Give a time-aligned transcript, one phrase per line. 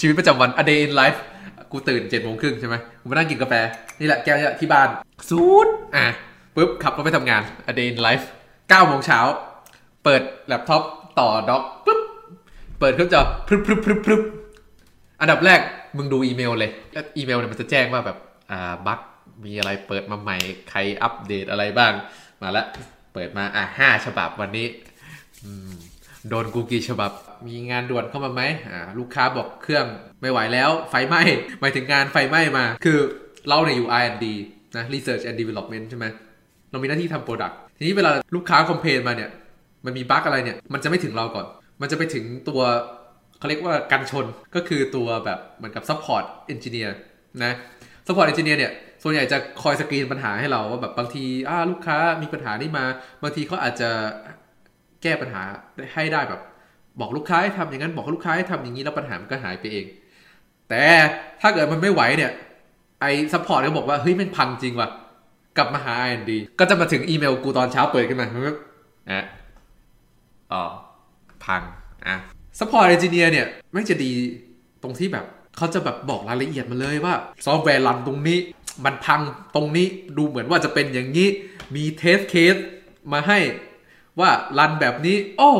[0.00, 1.18] ชีวิตประจำวัน a day in life
[1.70, 3.54] กูตื่นเจ็ดโมงครึ่งใช่ไหมกูมานั่งกินกาแฟ
[4.00, 4.88] นี่แหละแก้วเนี่ยที่บ้าน
[5.28, 6.06] สูดอะ
[6.56, 8.24] ปุ๊บขับรถไปทำงาน a day in life
[8.68, 9.20] เก้าโมงเช้า
[10.04, 10.82] เปิดแล็ปท็อป
[11.18, 12.00] ต่อ dock ปุ๊บ
[12.80, 14.22] เปิดเครื่องจอพรึบพรึบพรึบพรึบ
[15.20, 15.60] อันดับแรก
[15.96, 18.18] มึงดูอีเมลเลยแล้วอีเมลเนี่ยมันจะแจ้งว่าแบบ
[18.50, 19.00] อ่า bug
[19.44, 20.36] มีอะไรเปิดมาใหม่
[20.70, 21.92] ใครอัปเดตอะไรบ้าง
[22.42, 22.66] มาแล้ว
[23.14, 24.66] เปิดมาอะห้าฉบับวันนี้
[25.44, 25.72] อืม
[26.28, 27.10] โดนกูกี่ฉบับ
[27.46, 29.86] มีงานด่วนเข้ามาไหมอ่าลูกค้าบอกเครื่อง
[30.20, 31.22] ไม่ไหวแล้ว ไฟไหม้
[31.60, 32.98] หมายถึงงานไฟไหม้มา คือ
[33.48, 34.24] เราเนี่ยอยู่ R&D
[34.76, 36.06] นะ Research and Development ใช่ไหม
[36.70, 39.30] เรามีหน้าที่ทำ Product ทีนี้เวลาลูกค้าคอมเพลนมาเนี่ย
[39.84, 41.46] มันมีบั๊กอะไรเนี่ย มันจะไม่ถึงเราก่อน
[41.80, 42.60] มันจะไปถึงตัว
[43.38, 46.90] เขาเรียกว่ากันชนก็คือตัวแบบเหมือนกับ Support Engineer
[47.44, 47.52] นะ
[48.06, 48.72] Support Engineer เนี่ย
[49.02, 52.84] ส่วนใหญ่จะคอยสกรีนปัญหาให้เราว่าแบบบางทีอ่าลูกค้ามีปัญหานี้มา
[53.22, 53.90] บางทีเขาอาจจะ
[55.04, 55.42] แก้ปัญหา
[55.94, 56.40] ให้ได้แบบ
[57.00, 59.86] บอกลูกค้าให้ทำอย่างนั้นบอกลูกค้าให้ทำอย่างนี้แล้วปัญหามันก็หายไปเอง
[60.70, 60.84] แต่
[61.40, 62.32] ถ้าเกิดมันไม่ไหวเนี่ย
[63.00, 64.88] ไอ้ support ก็บอกว่าเฮ้ยมันพังจริงว่ะ
[65.56, 68.26] กลับมาหา R&D ก็จะมาถึงอีเมลกูตอนเช้าเปิดขึ้นมา
[69.10, 69.24] อะ
[70.52, 70.62] อ๋อ
[71.44, 71.62] พัง
[72.06, 72.16] อะ
[72.58, 74.12] support engineer เนี่ยไม่จะดี
[74.82, 75.24] ตรงที่แบบ
[75.56, 77.14] เขาจะแบบบอกรายละเอียดมาเลยว่า
[77.46, 78.38] ซอฟต์แวร์ run ตรงนี้
[78.84, 79.20] มันพัง
[79.54, 81.28] ตรงนี้ดูเหมือนว่าจะเป็นอย่างนี้
[81.74, 82.56] มี test case
[83.12, 83.38] มาให้
[84.20, 85.50] ว่า run แบบนี้ โอ้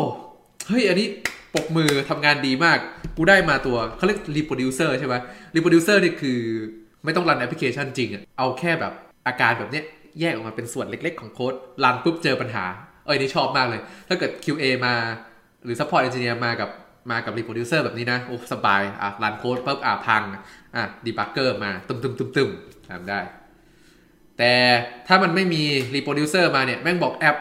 [0.69, 1.09] เฮ้ยอันนี้
[1.55, 2.79] ปรบมือทำงานดีมาก
[3.17, 5.15] กูได้มาตัวเขาเรียก reproducer ใช่ไหม
[5.55, 6.39] reproducer นี่คือ
[7.05, 8.93] ไม่ต้อง run แอปพลิเคชันจริงอะเอาแค่แบบ
[9.27, 9.85] อาการแบบเนี้ย
[10.21, 12.65] แยกออกมาเป็นส่วนเล็กๆของโค้ด run ปุ๊บเจอปัญหา
[13.07, 14.95] เอ้ยนี่ชอบมากเลย ถ้าเกิด QA มา
[15.65, 16.71] หรือ support engineer มากับ
[17.11, 20.23] มากับ reproducer แบบนี้นะ โอ้สบาย อะ run โค้ดปุ๊บอะพัง
[20.77, 22.51] อะ debugger มาตึมตึมตึมตึม
[22.91, 23.21] ทำได้
[24.39, 24.53] แต่
[25.07, 25.63] ถ้ามันไม่มี
[25.95, 27.37] reproducer มาเนี่ย แม่งบอกแอป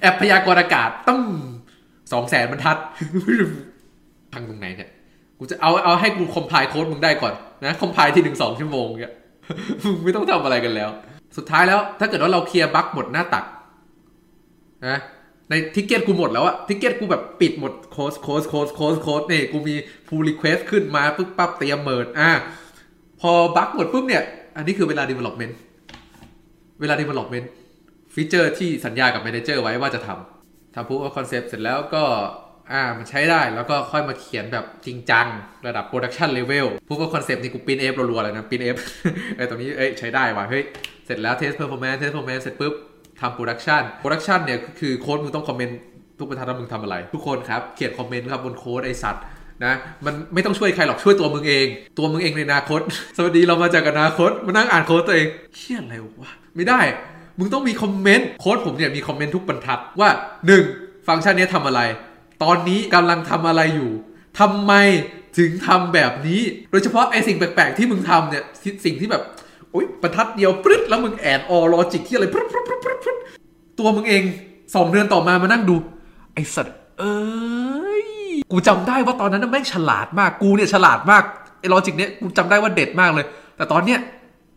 [0.00, 1.20] แอปพยากรณ์อากาศต้อง
[2.12, 2.76] สองแสนบรรทัด
[4.32, 4.90] พังตรงไหนเนี่ย
[5.38, 7.34] กูจะเอาเอาให้กู compile โค้ดมึงได้ก่อน
[7.64, 9.14] นะ compile ทีหนึ่งสองชั่วโมงเนี่ย
[9.84, 10.90] มึงไม่ต้องทำอะไรกันแล้ว
[11.36, 13.44] สุดท้ายแล้ว ถ้าเกิดว่าเราเคลียร์บั๊กหมดหน้าตัก
[14.88, 14.98] นะ
[15.50, 19.74] ใน ticket กูหมดแล้วอะ ticket กูแบบปิดหมดโค้ดโค้ดโค้ดโค้ดโค้ดเนี่ยกูมี
[20.06, 22.30] pull request ขึ้นมาปุ๊บปั๊บเตรียม merge อะ
[23.20, 24.22] พอบั๊กหมดปุ๊บเนี่ย
[24.56, 25.54] อันนี้คือเวลา development
[26.80, 27.46] เวลา development
[28.20, 32.04] feature ที่สัญญากับ manager ไว้ว่าจะทำทำ proof of concept เสร็จแล้วก็
[32.72, 35.26] อ่ามันใช้ได้แล้วก็ค่อยมาเขียนแบบจริงจัง
[35.66, 38.76] ระดับ production level proof of concept นี่กูปริ้น F รัวๆเลยนะปริ้น F
[39.36, 40.62] ไอ้ตรงนี้เอ้ยใช้ได้ว่ะเฮ้ย
[41.06, 42.74] เสร็จแล้ว test performance test performance เสร็จปุ๊บ
[43.20, 45.78] ทำ production production เนี่ยคือโค้ดมึงต้องคอมเมนต์
[46.18, 49.24] ทุกบรรทัดว่ามึงทำอะไร ทุกคนครับเขียนคอมเมนต์ครับบนโค้ดไอสัตว์
[49.64, 49.74] นะ
[50.06, 51.66] มันไม่ต้องช่วยใครหรอกช่วยตัวมึงเอง
[51.98, 52.80] ตัวมึงเองในอนาคต
[53.16, 56.80] สวัสดีเรามาจากอนาคตมานั่งอ่านโค้ดตัวเองเชี่ยอะไรวะไม่ได้
[57.38, 60.08] มึงต้องมีคอมเมนต์โค้ดผมเนี่ยมีคอมเมนต์ทุกบรรทัดว่า
[60.58, 61.06] 1.
[61.08, 61.80] ฟังก์ชันนี้ทำอะไร
[62.42, 63.90] ตอนนี้กำลังทำอะไรอยู่
[64.40, 64.72] ทำไม
[65.38, 66.40] ถึงทำแบบนี้
[66.70, 69.22] โดยเฉพาะไอสิ่งแปลกๆที่มึงทำเนี่ยสิ่งสิ่งที่แบบ
[69.70, 73.16] โอ๊ยบรรทัดเดียวปรึ๊ดแล้วมึง and or logic ที่อะไรปรึ๊ดปรึ๊ดปรึ๊ดปรึ๊ด
[73.78, 74.22] ตัวมึงเอง
[74.74, 75.76] สองเดือนต่อมามานั่งดู
[76.34, 78.06] ไอสัตว์เอ้ย
[78.50, 81.22] กูจำได้ว่าตอนนั้นแม่งฉลาดมากกูเนี่ยฉลาดมาก
[81.60, 83.98] ไอ logic เนี้ยกูจำได้ว่าเด็ดมากเลย แต่ตอนเนี้ย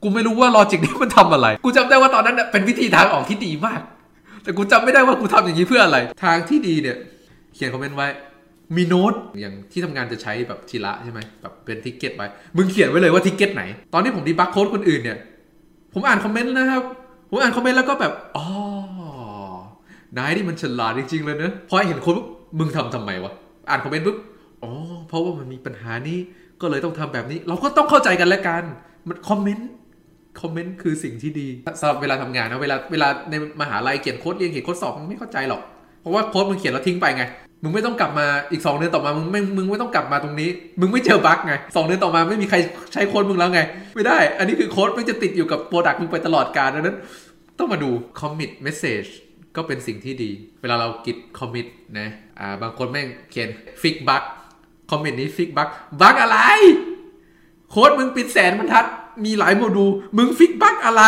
[0.03, 3.81] กูไม่รู้ว่า logic นี้มันทำอะไร กูจำได้ว่าตอนนั้นเน่ยเป็นวิธีทางออกที่ดีมาก
[4.43, 6.97] แต่กูจำไม่ได้ว่ากูทำอย่างนี้เพื่ออะไร ทางที่ดีเนี่ย
[7.55, 8.07] เขียนคอมเมนต์ไว้
[8.75, 13.63] มีโน้ตอย่างที่ทำงานจะใช้แบบ Jira ใช่ไหมแบบเป็น ticket ไว้ มึงเขียนไว้เลยว่า ticket ไหน
[13.93, 15.17] ตอนที่ผม debug โค้ดคนอื่นเนี่ย
[15.93, 16.83] ผมอ่านคอมเมนต์นะครับ
[17.29, 18.45] ผมอ่านคอมเมนต์แล้วก็แบบ อ๋อ
[20.17, 22.27] นายนี่มันฉลาดจริงๆเลยนะ พอเห็นโค้ดปุ๊บ
[22.59, 23.31] มึงทำทำไมวะ
[23.69, 24.17] อ่านคอมเมนต์ปุ๊บ
[24.63, 24.71] อ๋อ
[25.07, 26.19] เพราะว่ามันมีปัญหานี้
[26.61, 28.63] ก็เลยต้องทำแบบนี้ เราก็ต้องเข้าใจกันและกัน
[29.07, 29.69] มันคอมเมนต์
[30.39, 31.47] คอมเมนต์คือสิ่งที่ดี
[31.79, 35.61] สำหรับเวลาทำงานนะเวลาเวลาในมหาลัยเขียนโค้ดเรียนเขียนโค้ดสอบมึงไม่เข้าใจหรอก
[36.01, 37.23] เพราะว่าโค้ดมึงเขียนแล้วทิ้งไปไง
[37.63, 40.49] มึงไม่ต้องกลับมาอีก 2 เดือนต่อมามึงไม่มึงไม่ต้องกลับมาตรงนี้
[40.79, 42.57] มึงไม่เจอบั๊กไงสองเดือนต่อมาไม่มีใคร
[42.93, 43.61] ใช้โค้ดมึงแล้วไง
[43.95, 46.97] ไม่ได้ อันนี้คือโค้ดมันจะติดอยู่กับ product มึงไปตลอดกาลดังนั้น
[47.59, 47.89] ต้องมาดู
[48.19, 49.09] commit message
[49.55, 50.31] ก็เป็นสิ่งที่ดี
[50.61, 51.67] เวลาเรากิด commit
[51.99, 52.09] นะ
[52.39, 53.49] อ่าบางคนแม่งเขียน
[53.81, 54.23] fix bug
[54.89, 55.67] commit นี้ fix bug
[56.01, 56.37] bug อะไร
[57.69, 58.85] โค้ดมึงเป็นแสนบรรทัด
[59.25, 61.03] มีหลายโมดูลมึง fix บั๊กอะไร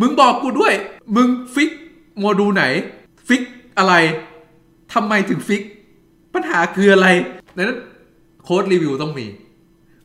[0.00, 0.72] มึงบอกกูด้วย
[1.16, 1.70] มึง fix
[2.18, 2.64] โมดูลไหน
[3.28, 3.42] fix
[3.78, 3.94] อะไร
[4.94, 5.62] ทำไมถึง fix
[6.34, 7.06] ปัญหาคืออะไร
[7.56, 7.78] ดังนั้น
[8.44, 9.26] โค้ดรีวิวต้องมี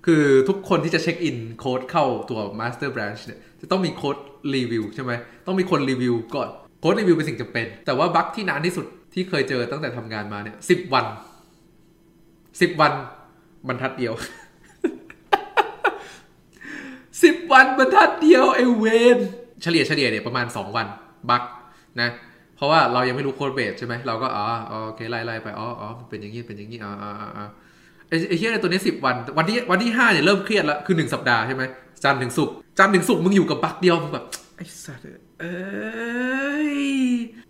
[0.05, 4.17] คือทุกคนที่จะเช็คอินโค้ดเข้าตัว Master Branch เนี่ยจะต้องมีโค้ด
[4.55, 5.11] รีวิวใช่ไหม
[5.45, 6.49] ต้องมีคนรีวิวก่อน
[6.79, 11.05] โค้ดรีวิวเป็นสิ่งจำเป็น แต่ว่าบั๊กที่นานที่สุดที่เคยเจอตั้งแต่ทำงานมาเนี่ยสิบวัน
[12.61, 12.93] สิบวัน
[13.67, 14.13] บรรทัดเดียว
[17.23, 18.85] สิบวันบรรทัดเดียวไอเว
[19.15, 19.17] น
[19.63, 20.87] เฉลี่ยเฉลี่ยเนี่ยประมาณ 2 วัน
[21.29, 21.43] บัก
[22.01, 22.09] นะ
[22.55, 27.47] เพราะว่าเรายังไม่รู้ codebase ใช่ไหมเราก็อ๋อโอเคไล่ไล่ไปอ๋ออ๋อมันเป็นอย่างนี้เป็นอย่างนี้อ๋ออ๋ออ๋อ
[28.07, 31.63] ไอ้ไอเฮียในตัวนี้สิบวัน วันที่วันที่ห้าเนี่ยเริ่มเครียดแล้วคือหนึ่งสัปดาห์ใช่ไหม
[32.03, 34.25] จันทร์ถึงศุกร์จันทร์ถึงศุกร์มึงอยู่กับบั๊กเดียวมึงแบบ
[34.57, 35.05] ไอ้สัตว์
[35.41, 36.73] เอ้ย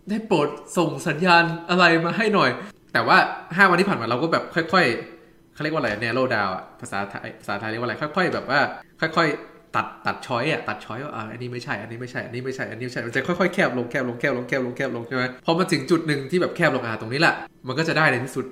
[0.10, 2.50] ได้โปรดส่งสัญญาณอะไรมาให้หน่อย
[2.94, 3.18] แต่ว่า
[3.56, 8.60] ห้าวันที่ผ่านมาเราก็แบบค่อยๆเขาเรียกว่าอะไร narrow down อะภาษาไทยภาษาไทยเรียกว่าอะไรค่อย ๆ แบบว่า
[9.02, 17.34] ค่อยๆ ตัดตัด choice อะตัด choice ว่าอ่าอันนี้ไม่ใช่อันนี้ไม่ใช่อันนี้ไม่ใช่อันนี้ไม่ใช่มันจะค่อยๆแคบลงแคบลงแคบลงแคบลงแคบลงใช่ไหมพอมาถึงจุดหนึ่งที่แบบแคบลงอ่าตรงนี้แหละ
[17.68, 18.46] มันก็จะได้ในที่สุด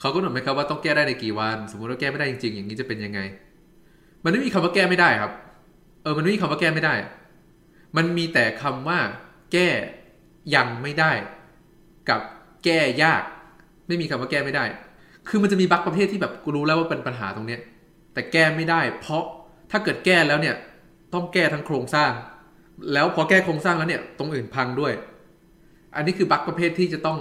[0.00, 3.20] เขาก็หนุนไหมครับว่าต้องแก้ได้ในกี่วัน สมมติว่าแก้ไม่ได้จริงๆ อย่างนี้จะเป็นยังไง
[4.24, 5.32] มันไม่มีคำว่าแก้ไม่ได้ครับ
[6.02, 6.94] เออมันไม่มีคำว่าแก้ไม่ได้
[7.96, 8.98] มันมีแต่คำว่า
[9.52, 9.68] แก้
[10.54, 11.12] ยังไม่ได้
[12.08, 12.20] กับ
[12.64, 13.22] แก้ยาก
[13.88, 14.64] ไม่มีคำว่าแก้ไม่ได้
[15.28, 17.60] คือมันจะมีบั๊กประเภทที่แบบกูรู้แล้วว่าเป็นปัญหาตรงเนี้ย
[18.12, 19.24] แต่แก้ไม่ได้ เพราะ
[19.70, 20.56] ถ้าเกิดแก้แล้วเนี่ย
[21.14, 22.12] ต้องแก้ทั้งโครงสร้าง
[22.92, 24.92] แล้วพอแก้โครงสร้างแล้วเนี่ย ตรงอื่นพังด้วย
[25.96, 27.18] อันนี้คือบั๊กประเภทที่จะต้อง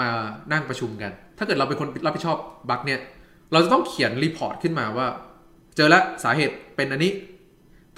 [0.00, 0.08] มา
[0.52, 2.38] นั่งประชุมกัน ถ้าเกิดเราเป็นคนรับผิดชอบ
[2.70, 3.00] บั๊กเนี่ย
[3.52, 5.06] เราจะต้องเขียน report ขึ้นมาว่า
[5.76, 7.12] เจอแล้วสาเหตุเป็นอันนี้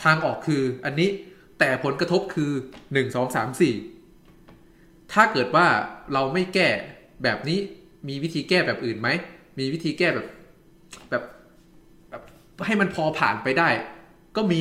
[0.03, 1.09] ทางออกคืออันนี้
[1.59, 2.50] แต่ผลกระทบคือ
[2.93, 3.75] หนึ่งสองสามสี่
[5.12, 5.67] ถ้าเกิดว่า
[6.12, 6.69] เราไม่แก้
[7.23, 7.59] แบบนี้
[8.09, 9.09] มีวิธีแก้แบบอื่นไหม
[9.59, 10.27] มีวิธีแก้แบบ
[11.11, 11.23] แบบแบบ
[12.67, 13.69] ให้มันพอผ่านไปได้
[14.37, 14.61] ก็มี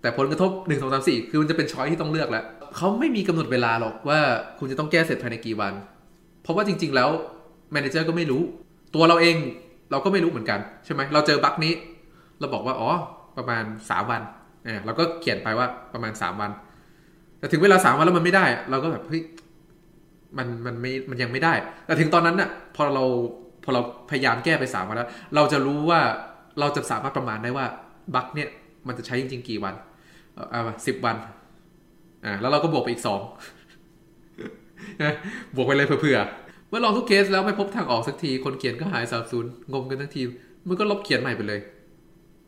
[0.00, 2.44] แต่ผลกระทบหนึ่งสองสามสี่คือมันจะเป็นช้อยที่ต้องเลือกแล้ว
[2.76, 4.20] เขาไม่มีกำหนดเวลาหรอกว่า
[4.58, 5.72] คุณจะต้องแก้เสร็จภายในกี่วัน
[6.42, 7.10] เพราะว่าจริง ๆ แล้ว
[7.72, 8.42] แมเนเจอร์ก็ไม่รู้
[8.94, 9.36] ตัวเราเอง
[9.90, 11.72] เราก็ไม่รู้เหมือนกันใช่ไหมเราเจอบั๊กนี้
[12.40, 12.90] เราบอกว่าอ๋อ
[13.36, 14.22] ประมาณสามวัน
[14.64, 16.50] เออเราก็เขียนไปว่าประมาณสามวัน
[17.38, 19.22] แต่ถึงเวลาสามวันแล้วมันไม่ได้ เราก็แบบเฮ้ย
[20.38, 21.54] มันมันไม่มันยังไม่ได้
[21.86, 23.04] แต่ถึงตอนนั้นน่ะพอเรา
[23.64, 23.80] พอเรา
[24.10, 26.00] พยายามแก้ไปสามวันแล้ว เราจะรู้ว่า
[26.60, 27.66] เราจะสามารถประมาณได้ว่า
[28.14, 28.48] บั๊กเนี่ย
[28.86, 29.74] มันจะใช้จริงๆกี่วัน
[30.50, 31.16] เอ่าสิบวัน
[32.24, 33.20] อ่าแล้วเราก็บวกไปอีกสอง
[35.54, 36.20] บวกไปเลยเผื่อ
[36.68, 40.28] เมื่อลองทุกเคสแล้วไม่พบทางออกสักที คนเขียนก็หายสาบสูญงมกันทั้งทีม
[40.68, 41.60] มันก็ลบเขียนใหม่ไปเลย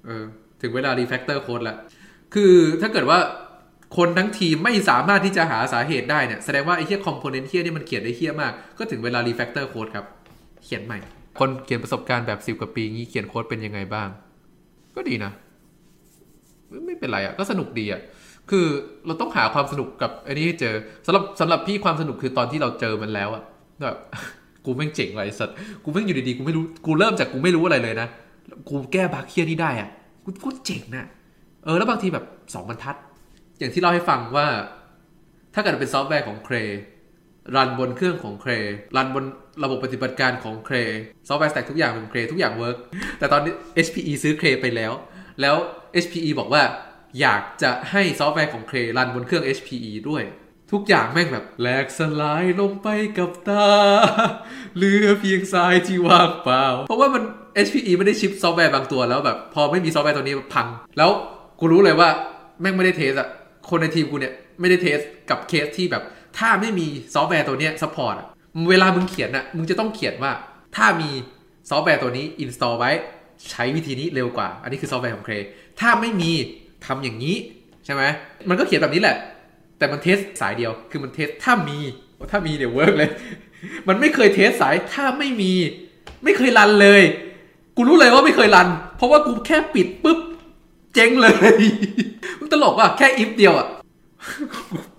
[0.06, 0.24] เออ
[0.60, 1.76] ถึงเวลา refactor โค้ดแล้ว
[2.34, 3.18] คือถ้าเกิดว่า
[3.96, 10.06] คนทั้งทีมไม่สามารถที่จะหาสาเหตุได้เนี่ย แสดงว่าไอ้เหี้ย component เหี้ยนี่มันเขียนได้เหี้ยมาก ก็ถึงเวลา refactor โค้ดครับ
[10.64, 10.98] เขียนใหม่
[11.38, 14.08] คนเขียนประสบการณ์แบบสิบกว่าปีงี้เขียนโค้ดเป็นยังไงบ้าง
[14.96, 15.32] ก็ดีนะ
[16.86, 18.00] ไม่เป็นไรอะ ก็สนุกดีอะ
[18.50, 18.66] คือ
[19.06, 20.74] เราต้องหาความสนุกกับอันนี้ให้เจอ
[21.06, 23.42] สำหรับสำหรับพี่ความสนุกคือตอนที่เราเจอมันแล้วอะ
[23.82, 23.96] แบบ
[24.64, 28.08] กูแม่งเจ๋งไอ้สัตว์กูแม่งอยู่ดีๆกูไม่รู้กูเริ่มจากกูไม่รู้อะไรเลยนะ
[28.68, 29.88] กูแก้บั๊กเหี้ยนี่ได้อะ
[30.24, 31.04] กูกูเจ๋งนะ
[31.64, 32.24] เออแล้วบางทีแบบ
[32.54, 32.96] สองบรรทัด
[33.58, 34.46] อย่างที่เล่าให้ฟังว่า
[35.54, 36.54] ถ้าเกิดเป็นซอฟต์แวร์ของ Cray
[37.56, 38.52] run บนเครื่องของ Cray
[38.96, 39.24] run บน
[39.62, 40.76] ระบบปฏิบัติการของ Cray
[41.28, 42.76] software stack ทุกอย่างเป็น Cray ทุกอย่าง work
[43.18, 43.52] แต่ตอนนี้
[43.86, 44.92] HPE ซื้อ Cray ไปแล้ว
[45.40, 45.56] แล้ว
[46.04, 46.62] HPE บอกว่า
[47.20, 50.22] อยากจะให้ซอฟต์แวร์ของ Cray run บนเครื่อง HPE ด้วย
[50.72, 52.88] ทุกอย่างแม่งแบบแหลกสลายลงไป
[53.18, 53.66] กับตา
[54.76, 57.22] เหลือเพียงทรายที่ว่างเปล่า เพราะว่ามัน
[57.66, 60.66] HPE ไม่ได้ ship ซอฟต์แวร์บางตัวแล้วแบบ พอไม่มีซอฟต์แวร์ตัวนี้พัง
[60.98, 61.10] แล้ว
[61.58, 62.08] กูรู้เลยว่า
[62.60, 63.28] แม่งไม่ได้ test อะ
[63.70, 64.98] คนในทีมกูเนี่ยไม่ได้ test
[65.30, 66.02] กับเคสที่แบบ
[66.38, 68.14] ถ้าไม่มีซอฟต์แวร์ตัวเนี้ย support
[68.70, 70.32] เวลามึงเขียนอะมึงจะต้องเขียนว่า
[70.76, 71.10] ถ้ามี
[71.70, 72.90] ซอฟต์แวร์ตัวนี้ install ไว้
[73.50, 75.34] ใช้วิธีนี้เร็วกว่า อันนี้คือซอฟต์แวร์ของ Cray
[75.80, 76.30] ถ้าไม่มี
[76.86, 77.36] ทำอย่างนี้
[77.84, 78.02] ใช่ไหม
[78.48, 79.16] มันก็เขียนแบบนี้แหละ
[79.78, 81.78] แต่มัน test สายเดียว คือมัน test ถ้ามี
[82.30, 83.10] ถ้ามีเดี๋ยว work เลย
[83.88, 85.52] มันไม่เคย test สายถ้าไม่มี
[86.24, 87.02] ไม่เคยรันเลย
[87.76, 90.18] กูรู้เลยว่าไม่เคยรัน เพราะว่ากูแค่ปิดปุ๊บ
[90.94, 91.58] เจ๊งเลย
[92.38, 93.66] มึงตลกว่ะแค่อิฟเดียวอะ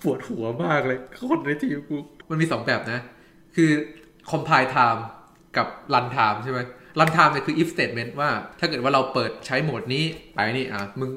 [0.01, 1.00] ปวดหัวมากเลย
[1.30, 1.96] คนในทีมกู
[2.30, 3.00] มันมีสองแบบนะ
[3.56, 3.72] คือ
[4.30, 5.01] compile time
[5.58, 6.60] กับ run time ใช่ไหม
[7.00, 11.10] run time เนี่ยคือ if statement ว่า ถ้าเกิดว่าเราเปิดใช้โหมดนี้ไปนี่อะมึง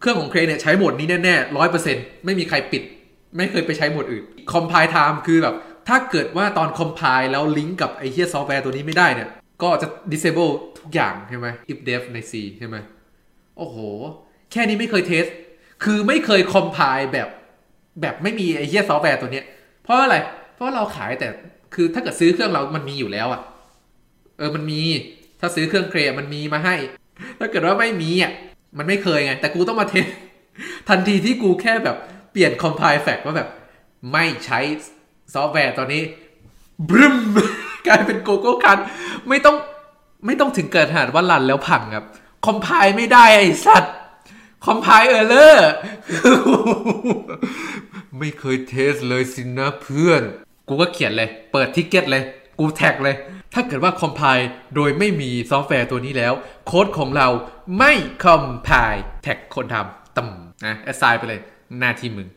[0.00, 2.82] เครื่องของเครเนี่ยใช้โหมดนี้แน่ๆร้อยเปอร์เซ็นต์ไม่มีใครปิด
[3.36, 5.56] ไม่เคยไปใช้โหมดอื่น compile time คือแบบ
[5.88, 9.28] ถ้าเกิดว่าตอน compile แล้วลิงก์กับไอ้เหี้ยซอฟต์แวร์ตัวนี้ไม่ได้เนี่ย
[9.62, 12.76] ก็จะ disable ทุกอย่างใช่ไหม ifdef ใน C ใช่ไหม
[13.58, 13.78] โอ้โห
[14.52, 15.24] แค่นี้ไม่เคย test
[15.84, 17.28] คือไม่เคย compile แบบ
[18.00, 19.44] แบบไม่มีไอ้เหี้ยซอฟต์แวร์ตัวเนี้ย
[19.82, 20.16] เพราะอะไร
[20.54, 21.28] เพราะเราขายแต่
[21.74, 23.40] คือถ้าเกิดซื้อเครื่องเรามันมีอยู่แล้วอะ
[24.38, 24.80] เออมันมี
[25.40, 26.76] ถ้าซื้อเครื่องเรามันมีมาให้
[27.38, 28.32] ถ้าเกิดว่าไม่มีอะ
[28.78, 30.06] มันไม่เคยไง แต่กูต้องมา test
[30.88, 31.96] ทันทีที่กูแค่แบบ
[32.32, 33.48] เปลี่ยน compile flag ว่าแบบ
[34.12, 34.58] ไม่ใช้
[35.34, 36.02] ซอฟต์แวร์ตัวนี้
[36.88, 37.16] บรึ้ม
[37.86, 38.78] กลายเป็นโกโก้ครันช์
[39.28, 39.56] ไม่ต้อง
[40.26, 42.04] ไม่ต้องถึงเกิดขนาดว่ารันแล้วพังครับ
[42.46, 43.94] compile ไม่ได้ไอ้สัตว์
[44.64, 45.60] compile error
[48.18, 50.22] ไม่เคย test เลยสินะเพื่อน
[50.68, 52.22] กูก็เขียนเลย เปิด ticket เลย
[52.58, 53.16] กูแท็กเลย
[53.54, 56.32] ถ้าเกิดว่า compile โดยไม่มีซอฟต์แวร์ตัวนี้แล้ว
[56.66, 57.28] โค้ดของเรา
[57.78, 57.92] ไม่
[58.24, 61.40] compile แท็กคนทำต่ำนะ assign ไปเลย
[61.78, 62.28] หน้าที่มึง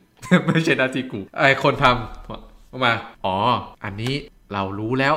[0.47, 2.93] ไม่ใช่หน้าที่กู ไอ้คนทำบอกมา
[3.25, 3.35] อ๋อ
[3.83, 4.13] อันนี้
[4.53, 5.15] เรารู้แล้ว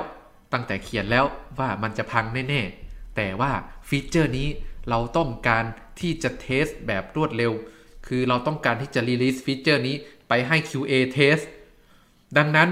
[0.52, 1.24] ตั้งแต่เขียนแล้ว
[1.58, 3.50] ว่ามันจะพังแน่ ๆ แต่ว่า
[3.88, 4.48] feature นี้
[4.90, 5.64] เราต้องการ
[6.00, 7.52] ที่จะ test แบบรวดเร็ว
[8.06, 9.96] คือเราต้องการที่จะ release feature นี้
[10.28, 11.38] ไปให้ QA test
[12.36, 12.68] ดังนั้น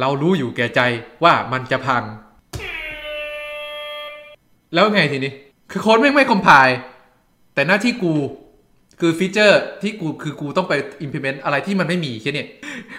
[0.00, 0.80] เรารู้อยู่แก่ใจ
[1.24, 2.02] ว่ามันจะพัง
[4.74, 5.32] แล้วไงทีนี้
[5.70, 6.76] คือโค้ดไม่ไม่ compile
[7.54, 8.14] แต่หน้าที่กู
[9.00, 10.74] คือ feature ที่กูคือกูต้องไป
[11.04, 12.46] implement อะไรที่มันไม่มีแค่นี้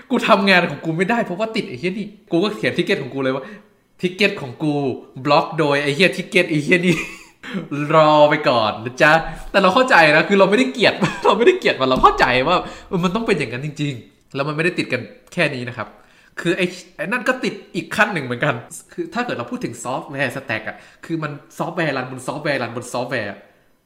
[0.10, 3.44] กูทำงานของกูไม่ได้เพราะว่าติดไอ้เหี้ยนี่ กูก็เขียน ticket ของกูเลยว่า
[4.02, 4.74] ticket ของกู
[5.26, 6.96] บล็อกโดยไอ้เหี้ย ticket ไอ้เหี้ยนี่
[7.96, 9.12] รอไปก่อนนะจ๊ะ
[9.52, 10.94] แต่เราเข้าใจนะคือเราไม่ได้เกลียด
[11.28, 12.58] เราไม่ได้เกลียดมันเราเข้าใจว่า
[13.04, 15.02] มันต้องเป็นอย่างนั้นจริง ๆ แล้วมันไม่ได้ติดกัน
[15.34, 15.88] แค่นี้นะครับ
[16.40, 16.66] คือไอ้
[16.98, 18.56] ไอ้นั่นก็ติดอีกขั้นหนึ่งเหมือนกัน
[18.94, 23.36] คือถ้าเกิดเราพูดถึงซอฟต์แวร์ stack อะคือมันซอฟต์แวร์รันบนซอฟต์แวร์รันบนซอฟต์แวร์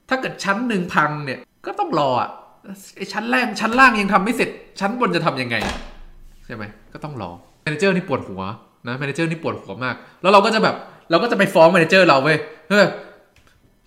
[0.09, 2.29] ถ้าเกิดชั้นหนึ่งพังเนี่ยก็ต้องรออะ
[2.97, 5.55] ไอ้ชั้นแรกชั้นล่างยังทำไม่เสร็จ ชั้นบนจะทำยังไง
[6.45, 7.31] ใช่ไหมก็ต้องรอ
[7.63, 8.41] manager นี่ปวดหัว
[8.87, 10.75] นะ manager นี่ปวดหัวมาก แล้วเราก็จะแบบ
[11.11, 12.37] เราก็จะไปฟ้อง manager เราเว้ย
[12.69, 12.85] เฮ้ย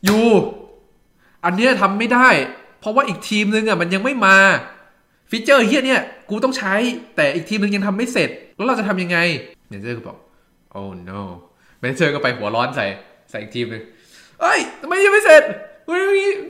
[0.08, 0.20] you
[1.44, 2.28] อันเนี้ยทำไม่ได้
[2.80, 4.36] เพราะว่าอีกทีมนึงอะมันยังไม่มา
[5.30, 6.74] feature เหี้ยเนี่ย กูต้องใช้
[7.16, 9.18] แต่อีกทีมนึงยังทำไม่เสร็จ แล้วเราจะทำยังไง
[9.68, 10.16] manager ก็บอก
[10.76, 11.20] oh no
[11.80, 12.86] manager ก็ไปหัวร้อนใส่
[13.30, 13.82] ใส่อีกทีมนึง
[14.40, 15.42] เอ้ยทำไมยังไม่เสร็จ
[15.86, 16.00] เฮ้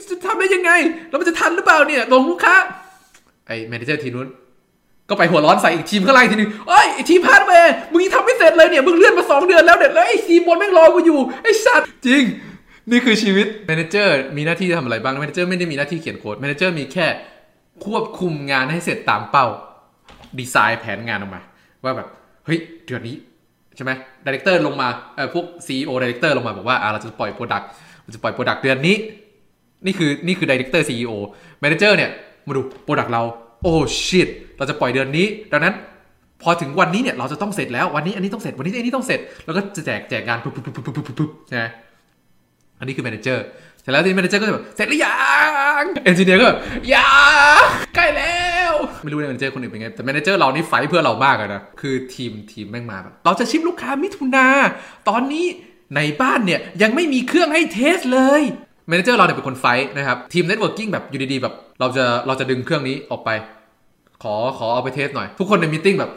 [0.09, 0.71] จะทำได้ยังไง
[1.09, 2.55] แล้วมันจะทันหรือเปล่าเนี่ยลงลูกค้า
[3.47, 4.29] ไอ้ manager ทีมนู้น
[5.09, 7.51] ก็ไปหัวร้อนใส่อีกทีมข้างล่างทีนึงเอ้ยอทีมพลาดไป
[7.91, 12.23] มึงยังทำไม่เสร็จเลยเนี่ย มึงเลื่อนมาสองเดือนแล้วเด็ดแล้วไอ้ทีมบนแม่งรอกูอยู่ ไอ้สัตว์จริง
[12.91, 17.07] นี่คือชีวิต manager มีหน้าที่ทำอะไรบ้าง manager ไม่ได้มีหน้าที่เขียนโค้ด manager มีแค่
[17.85, 19.45] ควบคุมงานให้เสร็จตามเป้า
[20.39, 21.41] ดีไซน์แผนงานออกมา
[21.83, 22.07] ว่าแบบ
[22.45, 23.15] เฮ้ยเดือนนี้
[23.75, 23.91] ใช่ไหม
[24.25, 27.67] director ลงมาเออพวก CEO director ลงมาบอกว่าอ่าเราจะปล่อย product
[28.03, 28.95] เราจะปล่อย product เดือนนี้
[29.85, 31.11] นี่คือนี่คือดีเลกเตอร์ CEO
[31.61, 32.09] แมเนเจอร์เนี่ย
[32.47, 33.23] มาดูโปรดักต์เรา
[33.61, 33.73] โอ้
[34.05, 35.73] ชิตเราจะปล่อยเดือนนี้ ดังนั้น
[36.43, 41.65] พอถึงวันนี้เนี่ยเราจะต้องเสร็จแล้ววันนี้อันนี้ต้องเสร็จวันนี้อันนี้ต้องเสร็จ แล้วก็จะแจกแจกงานปุ๊บปุ๊บปุ๊บปุ๊บปุ๊บปุ๊บใช่ไหม
[42.79, 43.45] อันนี้คือ manager
[43.81, 45.17] เสร็จแล้วที่ manager ก็จะแบบเสร็จหรือยั
[45.81, 46.59] ง engineer ก็แบบ
[46.93, 47.11] ยั
[47.61, 47.65] ง
[47.95, 54.47] ใกล้แล้ว ไม่รู้ manager คนอื่นเป็นไง แต่ manager เรานี่ fight เพื่อเรามากเลยนะ คือทีมทีมแม่งมาแบบเราจะ ship ลูกค้ามิถุนา
[55.09, 55.45] ตอนนี้
[55.95, 58.41] ในบ้านเนี่ยยังไม่มีเครื่องให้ test เลย
[58.89, 59.65] manager เราเนี่ยเป็นคน fight
[59.97, 63.29] นะครับทีม networking แบบอยู่ดีๆแบบ เราจะเราจะดึงเครื่องนี้ออกไป
[64.23, 66.11] ขอขอเอาไป test หน่อย ทุกคนใน meeting แบบ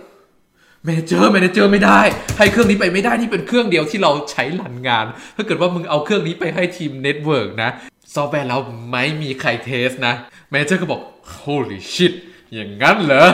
[0.85, 2.01] manager manager ไม่ได้
[2.39, 5.07] ให้เครื่องนี้ไปไม่ได้นี่เป็นเครื่องเดียวที่เราใช้รันงาน
[5.37, 7.71] ถ้าเกิดว่ามึงเอาเครื่องนี้ไปให้ทีม network นะ
[8.15, 8.59] ซอฟต์แวร์เรา
[8.91, 10.15] ไม่มีใคร test นะ
[10.51, 11.01] manager ก็บอก
[11.39, 12.13] holy shit
[12.55, 13.29] อย่างนั้นเหรอ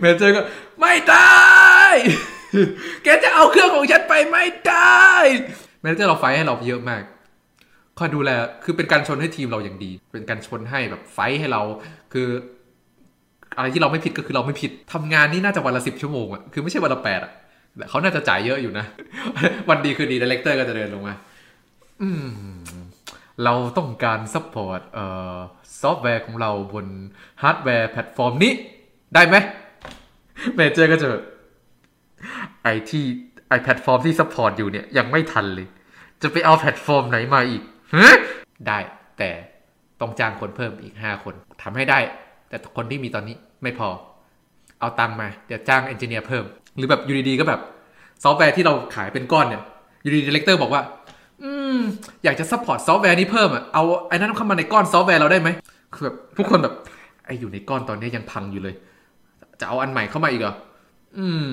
[0.00, 0.40] manager ก็
[0.80, 1.34] ไม่ได้
[3.02, 5.02] แกจะเอาเครื่องของฉันไปไม่ได้
[5.82, 7.02] manager เรา fight ให้เราเยอะมาก
[7.98, 8.30] คอยดูแล
[8.64, 11.62] คือเป็นกันชนให้ทีมเราอย่างดี เป็นกันชนให้แบบ fight ให้เรา
[12.12, 12.28] คือ
[13.56, 17.32] อะไรที่เราไม่ผิดก็คือเราไม่ผิดทำงานนี่น่าจะวันละสิบชั่วโมงอะคือไม่ใช่วันละแปดอะ
[17.76, 18.86] แต่เขาน่าจะจ่ายเยอะอยู่นะ
[19.68, 21.14] วันดีคืนดี director ก็จะเดินลงมา
[22.02, 22.26] อืม
[23.44, 25.36] เราต้องการ support เอ่อ
[25.80, 26.86] ซอฟต์แวร์ของเราบน
[27.42, 28.52] ฮาร์ดแวร์แพลตฟอร์มนี้
[29.14, 29.36] ได้ไหม
[30.56, 31.08] manager ก็จะ
[32.62, 33.04] ไอ้ที่
[33.48, 35.66] ไอ้แพลตฟอร์มที่ support อยู่เนี่ย ยังไม่ทันเลย
[36.22, 37.62] จะไปเอาแพลตฟอร์มไหนมาอีก
[38.66, 38.78] ได้
[39.18, 39.30] แต่
[40.00, 41.98] ต้องจ้างคนเพิ่มอีก5คนทำให้ได้
[42.60, 43.88] แต่คนที่มีตอนนี้ไม่พอ
[44.80, 46.44] เอาตังมาเดี๋ยวจ้าง engineer เพิ่ม
[46.76, 47.60] หรือแบบอยู่ดีๆก็แบบ
[48.22, 49.62] ซอฟต์แวร์ที่เราขายเป็นก้อนเนี่ย
[50.02, 50.82] อยู่ดีๆ director บอกว่า
[51.42, 51.78] อืม
[52.24, 55.48] อยากจะ support ซอฟต์แวร์นี้เพิ่มอะเอาไอ้นั้นเข้ามาในก้อนซอฟต์แวร์เราได้ไหม
[55.94, 56.74] คือแบบทุกคนแบบ
[57.26, 58.74] ไอ้อยู่ในก้อนตอนนี้ยังพังอยู่เลย
[59.60, 60.54] จะเอาอันใหม่เข้ามาอีกเหรอ
[61.18, 61.46] อืม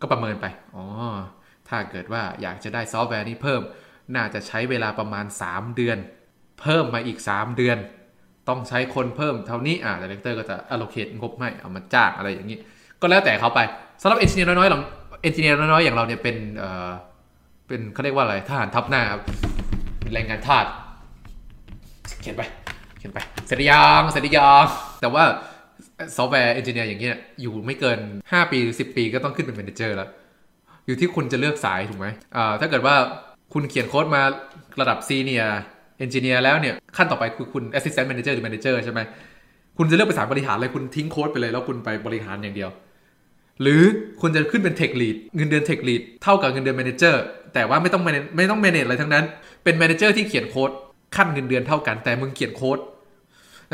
[0.00, 0.84] ก็ประเมินไปอ๋อ
[1.68, 3.60] ถ้าเกิดว่าอยากจะได้ซอฟต์แวร์นี้เพิ่ม
[4.14, 5.98] น่าจะใช้เวลาประมาณ 3 เดือน
[6.60, 7.78] เพิ่มมาอีก 3 เดือน
[8.48, 12.58] ต้องใช้คนเพิ่มเท่านี้อ่า director ก็จะ allocate งบให้เอามาจ้างอะไรอย่างนี้
[13.00, 13.60] ก็แล้วแต่เขาไป
[14.02, 14.78] สำหรับ engineer น้อยๆเรา
[15.22, 16.90] engineer น้อยๆอย่างเราเนี่ยเป็นเอ่อ
[17.66, 19.22] เป็นเขาเรียกว่าอะไรทหารทัพหน้าครับ
[20.00, 20.66] เป็นแรงงานทาส
[22.22, 22.42] เขียนไป
[22.98, 24.66] เขียนไปเสร็จหรือยังเสร็จหรือยัง
[25.00, 25.24] แต่ว่า
[26.16, 30.08] software engineer อย่างเงี้ยอยู่ไม่เกิน 5 ปีหรือ10 ปีก็ต้องขึ้นเป็น m ม n เจอร์แล้ว
[30.86, 32.06] อยู่ที่คุณจะเลือกสายถูกไหม
[32.36, 32.94] อ่าถ้าเกิดว่า
[33.52, 34.22] คุณเขียนโค้ดมา
[34.80, 39.00] ระดับ senior engineer แล้วเนี่ยขั้นต่อไปคือคุณ assistant manager หรือ manager ใช่ไหม
[39.78, 42.70] คุณจะเลือกไปสายบริหารเลยคุณทิ้งโค้ดไปเลยแล้วคุณไปบริหารอย่างเดียว
[43.62, 43.82] หรือ
[44.20, 47.16] คุณจะขึ้นเป็น tech lead เงินเดือน tech lead เท่ากับเงินเดือน manager
[47.54, 48.02] แต่ว่าไม่ต้อง
[48.36, 49.24] ไม่ต้อง manage อะไรทั้งนั้น
[49.64, 50.70] เป็น manager ที่เขียนโค้ด
[51.16, 52.78] ขั้นเงินเดือนเท่ากัน แต่มึงเขียนโค้ด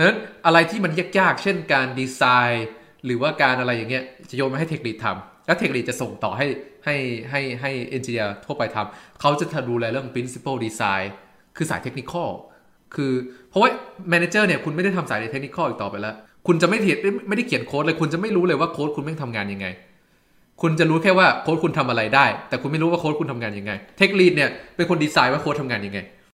[0.07, 2.67] นั้นอะไรที่มันยากๆ เช่นการดีไซน์
[3.05, 6.47] หรือว่าการอะไรอย่างเงี้ยจะโยนมาให้ tech lead ทำแล้ว tech lead จะส่งต่อให้
[6.85, 6.97] ให้
[7.31, 11.07] ให้ให้ engineer ทั่วไปทำเขาจะดูแลเรื่อง principle design
[11.59, 12.29] คือสาย technical
[12.95, 13.13] คือ
[13.51, 13.71] เพราะว่า
[14.11, 16.15] manager เนี่ยคุณไม่ได้ทำสาย technical อีกต่อไปแล้ว
[16.47, 16.99] คุณจะไม่เขียน
[17.29, 19.67] ไม่ได้เขียนโค้ดเลย คุณจะไม่รู้เลยว่าโค้ดคุณแม่งทำงานยังไง
[20.63, 25.99] คุณจะรู้แค่ว่าโค้ดคุณทำอะไรได้ แต่คุณไม่รู้ว่าโค้ดคุณทำงานยังไง tech lead เนี่ยเป็นคนดีไซน์ว่าโค้ดทำงานยังไง